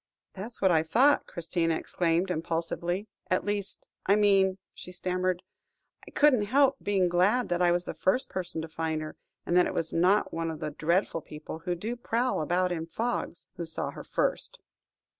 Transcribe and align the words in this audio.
"That 0.33 0.45
was 0.45 0.61
what 0.63 0.71
I 0.71 0.81
thought," 0.81 1.27
Christina 1.27 1.75
exclaimed 1.75 2.31
impulsively; 2.31 3.07
"at 3.29 3.45
least 3.45 3.87
I 4.07 4.15
mean," 4.15 4.57
she 4.73 4.91
stammered, 4.91 5.43
"I 6.07 6.09
couldn't 6.09 6.45
help 6.45 6.77
being 6.81 7.07
glad 7.07 7.49
that 7.49 7.61
I 7.61 7.71
was 7.71 7.85
the 7.85 7.93
first 7.93 8.27
person 8.27 8.63
to 8.63 8.67
find 8.67 9.03
her, 9.03 9.15
and 9.45 9.55
that 9.55 9.67
it 9.67 9.75
was 9.75 9.93
not 9.93 10.33
one 10.33 10.49
of 10.49 10.59
the 10.59 10.71
dreadful 10.71 11.21
people 11.21 11.59
who 11.59 11.75
do 11.75 11.95
prowl 11.95 12.41
about 12.41 12.71
in 12.71 12.87
fogs, 12.87 13.45
who 13.57 13.65
saw 13.67 13.91
her 13.91 14.03
first." 14.03 14.59